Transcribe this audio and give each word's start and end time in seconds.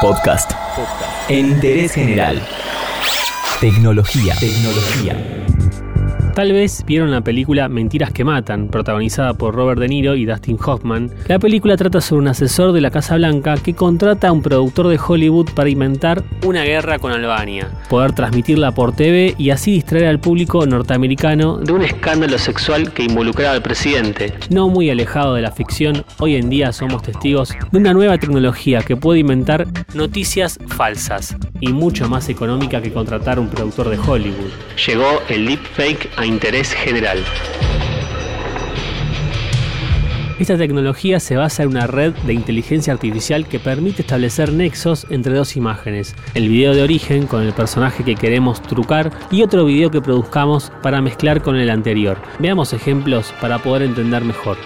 Podcast. 0.00 0.52
En 1.28 1.50
interés 1.50 1.92
general. 1.92 2.40
Tecnología. 3.60 4.34
Tecnología. 4.40 5.59
Tal 6.34 6.52
vez 6.52 6.84
vieron 6.86 7.10
la 7.10 7.22
película 7.22 7.68
Mentiras 7.68 8.12
que 8.12 8.24
Matan, 8.24 8.68
protagonizada 8.68 9.34
por 9.34 9.54
Robert 9.54 9.80
De 9.80 9.88
Niro 9.88 10.14
y 10.14 10.26
Dustin 10.26 10.56
Hoffman. 10.64 11.10
La 11.26 11.38
película 11.38 11.76
trata 11.76 12.00
sobre 12.00 12.22
un 12.22 12.28
asesor 12.28 12.72
de 12.72 12.80
la 12.80 12.90
Casa 12.90 13.16
Blanca 13.16 13.56
que 13.56 13.74
contrata 13.74 14.28
a 14.28 14.32
un 14.32 14.40
productor 14.40 14.88
de 14.88 14.98
Hollywood 14.98 15.50
para 15.54 15.68
inventar 15.68 16.22
una 16.46 16.62
guerra 16.62 16.98
con 16.98 17.12
Albania, 17.12 17.68
poder 17.88 18.12
transmitirla 18.12 18.72
por 18.72 18.94
TV 18.94 19.34
y 19.38 19.50
así 19.50 19.72
distraer 19.72 20.06
al 20.06 20.20
público 20.20 20.64
norteamericano 20.64 21.58
de 21.58 21.72
un 21.72 21.82
escándalo 21.82 22.38
sexual 22.38 22.92
que 22.92 23.02
involucraba 23.02 23.54
al 23.54 23.62
presidente. 23.62 24.32
No 24.50 24.68
muy 24.68 24.88
alejado 24.88 25.34
de 25.34 25.42
la 25.42 25.50
ficción, 25.50 26.04
hoy 26.18 26.36
en 26.36 26.48
día 26.48 26.72
somos 26.72 27.02
testigos 27.02 27.54
de 27.70 27.78
una 27.78 27.92
nueva 27.92 28.18
tecnología 28.18 28.82
que 28.82 28.96
puede 28.96 29.20
inventar 29.20 29.66
noticias 29.94 30.58
falsas 30.68 31.36
y 31.60 31.72
mucho 31.72 32.08
más 32.08 32.28
económica 32.28 32.80
que 32.82 32.92
contratar 32.92 33.38
a 33.38 33.40
un 33.40 33.48
productor 33.48 33.88
de 33.90 33.98
Hollywood. 33.98 34.50
Llegó 34.86 35.22
el 35.28 35.46
deepfake 35.46 36.10
a 36.16 36.26
interés 36.26 36.72
general. 36.72 37.18
Esta 40.40 40.56
tecnología 40.56 41.20
se 41.20 41.36
basa 41.36 41.64
en 41.64 41.68
una 41.68 41.86
red 41.86 42.14
de 42.24 42.32
inteligencia 42.32 42.94
artificial 42.94 43.46
que 43.46 43.60
permite 43.60 44.00
establecer 44.00 44.54
nexos 44.54 45.06
entre 45.10 45.34
dos 45.34 45.54
imágenes, 45.54 46.16
el 46.32 46.48
video 46.48 46.72
de 46.72 46.82
origen 46.82 47.26
con 47.26 47.42
el 47.42 47.52
personaje 47.52 48.04
que 48.04 48.14
queremos 48.14 48.62
trucar 48.62 49.10
y 49.30 49.42
otro 49.42 49.66
video 49.66 49.90
que 49.90 50.00
produzcamos 50.00 50.72
para 50.82 51.02
mezclar 51.02 51.42
con 51.42 51.56
el 51.56 51.68
anterior. 51.68 52.16
Veamos 52.38 52.72
ejemplos 52.72 53.34
para 53.38 53.58
poder 53.58 53.82
entender 53.82 54.24
mejor. 54.24 54.56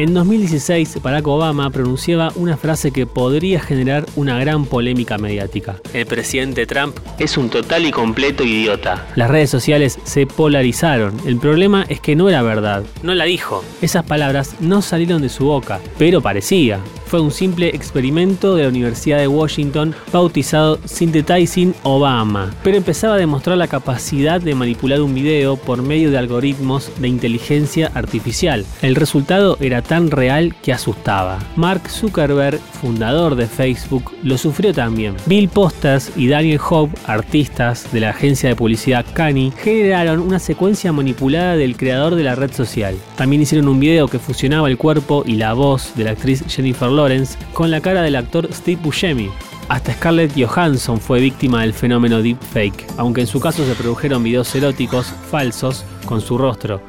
En 0.00 0.14
2016, 0.14 1.02
Barack 1.02 1.28
Obama 1.28 1.68
pronunciaba 1.68 2.32
una 2.36 2.56
frase 2.56 2.90
que 2.90 3.04
podría 3.04 3.60
generar 3.60 4.06
una 4.16 4.40
gran 4.40 4.64
polémica 4.64 5.18
mediática. 5.18 5.76
El 5.92 6.06
presidente 6.06 6.64
Trump 6.64 6.96
es 7.18 7.36
un 7.36 7.50
total 7.50 7.84
y 7.84 7.90
completo 7.90 8.42
idiota. 8.42 9.06
Las 9.14 9.28
redes 9.28 9.50
sociales 9.50 9.98
se 10.04 10.26
polarizaron. 10.26 11.14
El 11.26 11.36
problema 11.36 11.84
es 11.90 12.00
que 12.00 12.16
no 12.16 12.30
era 12.30 12.40
verdad. 12.40 12.82
No 13.02 13.12
la 13.12 13.24
dijo. 13.24 13.62
Esas 13.82 14.06
palabras 14.06 14.56
no 14.58 14.80
salieron 14.80 15.20
de 15.20 15.28
su 15.28 15.44
boca, 15.44 15.80
pero 15.98 16.22
parecía 16.22 16.80
fue 17.10 17.20
un 17.20 17.32
simple 17.32 17.70
experimento 17.74 18.54
de 18.54 18.62
la 18.62 18.68
Universidad 18.68 19.18
de 19.18 19.26
Washington 19.26 19.96
bautizado 20.12 20.78
Synthesizing 20.84 21.74
Obama, 21.82 22.54
pero 22.62 22.76
empezaba 22.76 23.14
a 23.14 23.18
demostrar 23.18 23.58
la 23.58 23.66
capacidad 23.66 24.40
de 24.40 24.54
manipular 24.54 25.00
un 25.00 25.12
video 25.12 25.56
por 25.56 25.82
medio 25.82 26.12
de 26.12 26.18
algoritmos 26.18 26.88
de 27.00 27.08
inteligencia 27.08 27.90
artificial. 27.94 28.64
El 28.80 28.94
resultado 28.94 29.56
era 29.58 29.82
tan 29.90 30.08
real 30.12 30.54
que 30.62 30.72
asustaba. 30.72 31.40
Mark 31.56 31.90
Zuckerberg, 31.90 32.60
fundador 32.60 33.34
de 33.34 33.48
Facebook, 33.48 34.12
lo 34.22 34.38
sufrió 34.38 34.72
también. 34.72 35.16
Bill 35.26 35.48
Posters 35.48 36.12
y 36.16 36.28
Daniel 36.28 36.60
Hope, 36.70 36.96
artistas 37.06 37.92
de 37.92 37.98
la 37.98 38.10
agencia 38.10 38.48
de 38.48 38.54
publicidad 38.54 39.04
Canny, 39.14 39.52
generaron 39.56 40.20
una 40.20 40.38
secuencia 40.38 40.92
manipulada 40.92 41.56
del 41.56 41.76
creador 41.76 42.14
de 42.14 42.22
la 42.22 42.36
red 42.36 42.52
social. 42.52 42.96
También 43.16 43.42
hicieron 43.42 43.66
un 43.66 43.80
video 43.80 44.06
que 44.06 44.20
fusionaba 44.20 44.68
el 44.68 44.78
cuerpo 44.78 45.24
y 45.26 45.34
la 45.34 45.54
voz 45.54 45.92
de 45.96 46.04
la 46.04 46.12
actriz 46.12 46.44
Jennifer 46.46 46.88
Lawrence 46.88 47.00
Lawrence 47.00 47.36
con 47.52 47.72
la 47.72 47.80
cara 47.80 48.02
del 48.02 48.14
actor 48.14 48.48
Steve 48.52 48.80
Buscemi. 48.80 49.28
Hasta 49.68 49.92
Scarlett 49.94 50.32
Johansson 50.36 51.00
fue 51.00 51.18
víctima 51.18 51.62
del 51.62 51.72
fenómeno 51.72 52.22
deepfake, 52.22 52.86
aunque 52.96 53.22
en 53.22 53.26
su 53.26 53.40
caso 53.40 53.66
se 53.66 53.74
produjeron 53.74 54.22
videos 54.22 54.54
eróticos 54.54 55.06
falsos 55.30 55.84
con 56.04 56.20
su 56.20 56.38
rostro. 56.38 56.80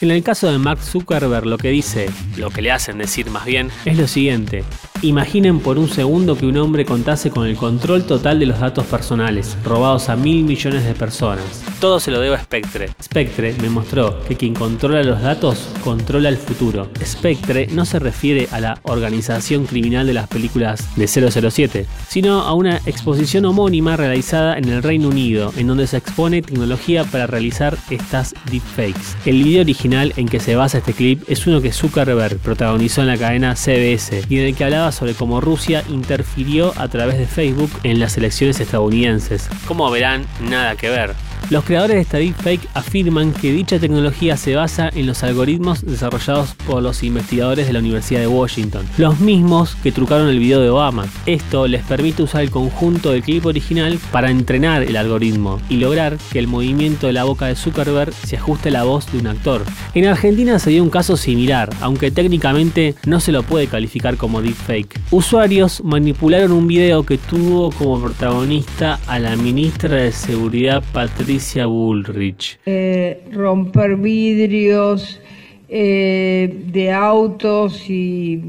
En 0.00 0.12
el 0.12 0.22
caso 0.22 0.48
de 0.48 0.58
Mark 0.58 0.80
Zuckerberg 0.80 1.44
lo 1.44 1.58
que 1.58 1.70
dice, 1.70 2.08
lo 2.36 2.50
que 2.50 2.62
le 2.62 2.70
hacen 2.70 2.98
decir 2.98 3.30
más 3.30 3.44
bien, 3.44 3.68
es 3.84 3.98
lo 3.98 4.06
siguiente. 4.06 4.62
Imaginen 5.02 5.58
por 5.58 5.76
un 5.76 5.88
segundo 5.88 6.38
que 6.38 6.46
un 6.46 6.56
hombre 6.56 6.84
contase 6.84 7.30
con 7.30 7.48
el 7.48 7.56
control 7.56 8.06
total 8.06 8.38
de 8.38 8.46
los 8.46 8.60
datos 8.60 8.86
personales, 8.86 9.56
robados 9.64 10.08
a 10.08 10.14
mil 10.14 10.44
millones 10.44 10.84
de 10.84 10.94
personas. 10.94 11.64
Todo 11.80 12.00
se 12.00 12.10
lo 12.10 12.20
debo 12.20 12.34
a 12.34 12.40
Spectre. 12.40 12.90
Spectre 13.00 13.54
me 13.62 13.70
mostró 13.70 14.24
que 14.24 14.34
quien 14.34 14.52
controla 14.52 15.04
los 15.04 15.22
datos 15.22 15.68
controla 15.84 16.28
el 16.28 16.36
futuro. 16.36 16.88
Spectre 17.04 17.68
no 17.70 17.84
se 17.84 18.00
refiere 18.00 18.48
a 18.50 18.58
la 18.58 18.80
organización 18.82 19.64
criminal 19.64 20.04
de 20.04 20.14
las 20.14 20.26
películas 20.26 20.88
de 20.96 21.06
007, 21.06 21.86
sino 22.08 22.40
a 22.40 22.52
una 22.54 22.78
exposición 22.78 23.44
homónima 23.44 23.96
realizada 23.96 24.58
en 24.58 24.68
el 24.68 24.82
Reino 24.82 25.06
Unido, 25.06 25.52
en 25.56 25.68
donde 25.68 25.86
se 25.86 25.98
expone 25.98 26.42
tecnología 26.42 27.04
para 27.04 27.28
realizar 27.28 27.78
estas 27.90 28.34
deepfakes. 28.50 29.16
El 29.24 29.44
video 29.44 29.62
original 29.62 30.12
en 30.16 30.28
que 30.28 30.40
se 30.40 30.56
basa 30.56 30.78
este 30.78 30.94
clip 30.94 31.22
es 31.28 31.46
uno 31.46 31.60
que 31.60 31.72
Zuckerberg 31.72 32.38
protagonizó 32.38 33.02
en 33.02 33.06
la 33.06 33.18
cadena 33.18 33.54
CBS 33.54 34.24
y 34.28 34.38
en 34.40 34.46
el 34.46 34.56
que 34.56 34.64
hablaba 34.64 34.90
sobre 34.90 35.14
cómo 35.14 35.40
Rusia 35.40 35.84
interfirió 35.88 36.72
a 36.76 36.88
través 36.88 37.18
de 37.18 37.26
Facebook 37.26 37.70
en 37.84 38.00
las 38.00 38.16
elecciones 38.16 38.58
estadounidenses. 38.58 39.48
Como 39.68 39.88
verán, 39.92 40.26
nada 40.40 40.74
que 40.74 40.90
ver. 40.90 41.27
Los 41.50 41.64
creadores 41.64 41.96
de 41.96 42.02
esta 42.02 42.18
deepfake 42.18 42.68
afirman 42.74 43.32
que 43.32 43.52
dicha 43.52 43.78
tecnología 43.78 44.36
se 44.36 44.54
basa 44.54 44.90
en 44.94 45.06
los 45.06 45.22
algoritmos 45.22 45.82
desarrollados 45.82 46.54
por 46.66 46.82
los 46.82 47.02
investigadores 47.02 47.66
de 47.66 47.72
la 47.72 47.78
Universidad 47.78 48.20
de 48.20 48.26
Washington, 48.26 48.86
los 48.98 49.18
mismos 49.20 49.74
que 49.82 49.92
trucaron 49.92 50.28
el 50.28 50.38
video 50.38 50.60
de 50.60 50.68
Obama. 50.68 51.06
Esto 51.26 51.66
les 51.66 51.82
permite 51.84 52.22
usar 52.22 52.42
el 52.42 52.50
conjunto 52.50 53.12
del 53.12 53.22
clip 53.22 53.46
original 53.46 53.98
para 54.12 54.30
entrenar 54.30 54.82
el 54.82 54.96
algoritmo 54.96 55.60
y 55.68 55.76
lograr 55.76 56.18
que 56.30 56.38
el 56.38 56.48
movimiento 56.48 57.06
de 57.06 57.14
la 57.14 57.24
boca 57.24 57.46
de 57.46 57.56
Zuckerberg 57.56 58.12
se 58.12 58.36
ajuste 58.36 58.68
a 58.68 58.72
la 58.72 58.84
voz 58.84 59.10
de 59.10 59.18
un 59.18 59.28
actor. 59.28 59.64
En 59.94 60.06
Argentina 60.06 60.58
se 60.58 60.70
dio 60.70 60.82
un 60.82 60.90
caso 60.90 61.16
similar, 61.16 61.70
aunque 61.80 62.10
técnicamente 62.10 62.94
no 63.06 63.20
se 63.20 63.32
lo 63.32 63.42
puede 63.42 63.68
calificar 63.68 64.16
como 64.16 64.42
deepfake. 64.42 65.00
Usuarios 65.10 65.82
manipularon 65.82 66.52
un 66.52 66.68
video 66.68 67.04
que 67.04 67.18
tuvo 67.18 67.70
como 67.70 68.00
protagonista 68.00 69.00
a 69.06 69.18
la 69.18 69.34
ministra 69.36 69.96
de 69.96 70.12
Seguridad 70.12 70.82
Patricia 71.28 71.66
Bullrich. 71.66 72.58
Eh, 72.64 73.22
romper 73.32 73.96
vidrios 73.96 75.20
eh, 75.68 76.64
de 76.72 76.90
autos 76.90 77.90
y 77.90 78.40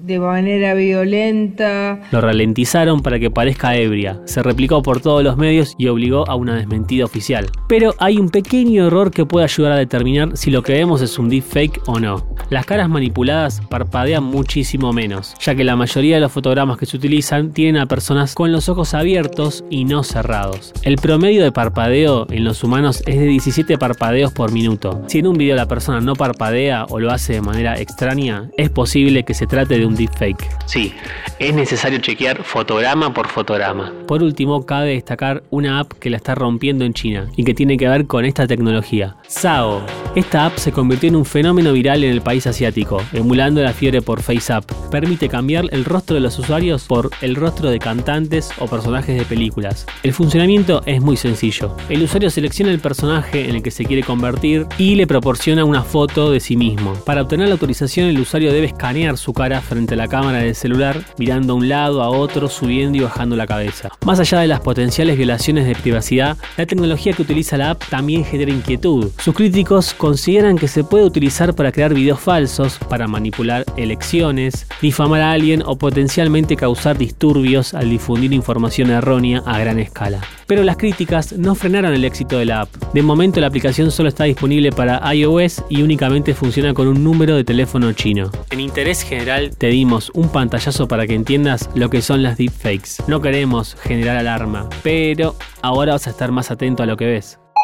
de 0.00 0.18
manera 0.18 0.74
violenta. 0.74 2.02
Lo 2.12 2.20
ralentizaron 2.20 3.00
para 3.00 3.18
que 3.18 3.30
parezca 3.30 3.74
ebria, 3.74 4.20
se 4.26 4.42
replicó 4.42 4.82
por 4.82 5.00
todos 5.00 5.24
los 5.24 5.38
medios 5.38 5.74
y 5.78 5.88
obligó 5.88 6.28
a 6.28 6.34
una 6.34 6.56
desmentida 6.56 7.06
oficial. 7.06 7.46
Pero 7.68 7.94
hay 7.98 8.18
un 8.18 8.28
pequeño 8.28 8.88
error 8.88 9.10
que 9.10 9.24
puede 9.24 9.44
ayudar 9.44 9.72
a 9.72 9.76
determinar 9.76 10.36
si 10.36 10.50
lo 10.50 10.62
que 10.62 10.74
vemos 10.74 11.00
es 11.00 11.18
un 11.18 11.30
deepfake 11.30 11.80
o 11.86 11.98
no. 11.98 12.35
Las 12.48 12.64
caras 12.64 12.88
manipuladas 12.88 13.60
parpadean 13.68 14.22
muchísimo 14.22 14.92
menos, 14.92 15.34
ya 15.40 15.56
que 15.56 15.64
la 15.64 15.74
mayoría 15.74 16.14
de 16.14 16.20
los 16.20 16.30
fotogramas 16.30 16.78
que 16.78 16.86
se 16.86 16.96
utilizan 16.96 17.52
tienen 17.52 17.82
a 17.82 17.86
personas 17.86 18.34
con 18.34 18.52
los 18.52 18.68
ojos 18.68 18.94
abiertos 18.94 19.64
y 19.68 19.84
no 19.84 20.04
cerrados. 20.04 20.72
El 20.82 20.96
promedio 20.96 21.42
de 21.42 21.50
parpadeo 21.50 22.28
en 22.30 22.44
los 22.44 22.62
humanos 22.62 23.02
es 23.06 23.18
de 23.18 23.26
17 23.26 23.78
parpadeos 23.78 24.32
por 24.32 24.52
minuto. 24.52 25.02
Si 25.08 25.18
en 25.18 25.26
un 25.26 25.36
video 25.36 25.56
la 25.56 25.66
persona 25.66 26.00
no 26.00 26.14
parpadea 26.14 26.86
o 26.88 27.00
lo 27.00 27.10
hace 27.10 27.32
de 27.32 27.40
manera 27.40 27.80
extraña, 27.80 28.48
es 28.56 28.70
posible 28.70 29.24
que 29.24 29.34
se 29.34 29.48
trate 29.48 29.76
de 29.78 29.84
un 29.84 29.96
deepfake. 29.96 30.48
Sí, 30.66 30.94
es 31.40 31.52
necesario 31.52 31.98
chequear 31.98 32.44
fotograma 32.44 33.12
por 33.12 33.26
fotograma. 33.26 33.92
Por 34.06 34.22
último, 34.22 34.64
cabe 34.64 34.90
destacar 34.90 35.42
una 35.50 35.80
app 35.80 35.94
que 35.94 36.10
la 36.10 36.16
está 36.18 36.36
rompiendo 36.36 36.84
en 36.84 36.94
China 36.94 37.28
y 37.36 37.42
que 37.42 37.54
tiene 37.54 37.76
que 37.76 37.88
ver 37.88 38.06
con 38.06 38.24
esta 38.24 38.46
tecnología. 38.46 39.16
SAO. 39.26 39.84
Esta 40.16 40.46
app 40.46 40.56
se 40.56 40.72
convirtió 40.72 41.10
en 41.10 41.16
un 41.16 41.26
fenómeno 41.26 41.74
viral 41.74 42.02
en 42.02 42.10
el 42.10 42.22
país 42.22 42.46
asiático, 42.46 43.02
emulando 43.12 43.62
la 43.62 43.74
fiebre 43.74 44.00
por 44.00 44.22
FaceApp. 44.22 44.64
Permite 44.90 45.28
cambiar 45.28 45.66
el 45.72 45.84
rostro 45.84 46.14
de 46.14 46.22
los 46.22 46.38
usuarios 46.38 46.84
por 46.84 47.10
el 47.20 47.36
rostro 47.36 47.68
de 47.68 47.78
cantantes 47.78 48.50
o 48.58 48.66
personajes 48.66 49.18
de 49.18 49.26
películas. 49.26 49.84
El 50.02 50.14
funcionamiento 50.14 50.80
es 50.86 51.02
muy 51.02 51.18
sencillo. 51.18 51.76
El 51.90 52.02
usuario 52.02 52.30
selecciona 52.30 52.72
el 52.72 52.80
personaje 52.80 53.46
en 53.46 53.56
el 53.56 53.62
que 53.62 53.70
se 53.70 53.84
quiere 53.84 54.02
convertir 54.02 54.66
y 54.78 54.94
le 54.94 55.06
proporciona 55.06 55.66
una 55.66 55.82
foto 55.82 56.30
de 56.30 56.40
sí 56.40 56.56
mismo. 56.56 56.94
Para 57.04 57.20
obtener 57.20 57.48
la 57.48 57.52
autorización, 57.52 58.08
el 58.08 58.18
usuario 58.18 58.54
debe 58.54 58.68
escanear 58.68 59.18
su 59.18 59.34
cara 59.34 59.60
frente 59.60 59.92
a 59.92 59.98
la 59.98 60.08
cámara 60.08 60.38
del 60.38 60.54
celular, 60.54 60.98
mirando 61.18 61.52
a 61.52 61.56
un 61.56 61.68
lado, 61.68 62.02
a 62.02 62.08
otro, 62.08 62.48
subiendo 62.48 62.96
y 62.96 63.02
bajando 63.02 63.36
la 63.36 63.46
cabeza. 63.46 63.90
Más 64.06 64.18
allá 64.18 64.40
de 64.40 64.46
las 64.46 64.60
potenciales 64.60 65.18
violaciones 65.18 65.66
de 65.66 65.74
privacidad, 65.74 66.38
la 66.56 66.64
tecnología 66.64 67.12
que 67.12 67.20
utiliza 67.20 67.58
la 67.58 67.72
app 67.72 67.82
también 67.90 68.24
genera 68.24 68.50
inquietud. 68.50 69.10
Sus 69.18 69.34
críticos 69.34 69.92
consideran 70.06 70.56
que 70.56 70.68
se 70.68 70.84
puede 70.84 71.02
utilizar 71.02 71.56
para 71.56 71.72
crear 71.72 71.92
videos 71.92 72.20
falsos, 72.20 72.78
para 72.88 73.08
manipular 73.08 73.64
elecciones, 73.76 74.68
difamar 74.80 75.20
a 75.20 75.32
alguien 75.32 75.64
o 75.66 75.74
potencialmente 75.78 76.54
causar 76.54 76.96
disturbios 76.96 77.74
al 77.74 77.90
difundir 77.90 78.32
información 78.32 78.90
errónea 78.90 79.42
a 79.44 79.58
gran 79.58 79.80
escala. 79.80 80.20
Pero 80.46 80.62
las 80.62 80.76
críticas 80.76 81.32
no 81.32 81.56
frenaron 81.56 81.92
el 81.92 82.04
éxito 82.04 82.38
de 82.38 82.44
la 82.44 82.60
app. 82.60 82.68
De 82.94 83.02
momento 83.02 83.40
la 83.40 83.48
aplicación 83.48 83.90
solo 83.90 84.08
está 84.08 84.22
disponible 84.22 84.70
para 84.70 85.12
iOS 85.12 85.64
y 85.68 85.82
únicamente 85.82 86.34
funciona 86.34 86.72
con 86.72 86.86
un 86.86 87.02
número 87.02 87.34
de 87.34 87.42
teléfono 87.42 87.92
chino. 87.92 88.30
En 88.50 88.60
interés 88.60 89.02
general 89.02 89.56
te 89.58 89.66
dimos 89.66 90.12
un 90.14 90.28
pantallazo 90.28 90.86
para 90.86 91.08
que 91.08 91.16
entiendas 91.16 91.68
lo 91.74 91.90
que 91.90 92.00
son 92.00 92.22
las 92.22 92.38
deepfakes. 92.38 93.02
No 93.08 93.20
queremos 93.20 93.74
generar 93.74 94.16
alarma, 94.16 94.68
pero 94.84 95.34
ahora 95.62 95.94
vas 95.94 96.06
a 96.06 96.10
estar 96.10 96.30
más 96.30 96.52
atento 96.52 96.84
a 96.84 96.86
lo 96.86 96.96
que 96.96 97.06
ves. 97.06 97.40